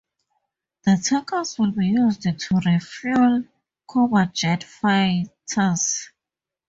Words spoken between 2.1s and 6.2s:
to refuel combat jet fighters.